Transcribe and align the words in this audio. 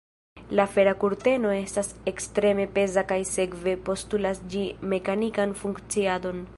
La 0.59 0.63
fera 0.75 0.93
kurteno 1.03 1.51
estas 1.57 1.91
ekstreme 2.13 2.65
peza 2.79 3.05
kaj 3.13 3.21
sekve 3.35 3.77
postulas 3.91 4.45
ĝi 4.55 4.65
mekanikan 4.95 5.55
funkciadon. 5.63 6.43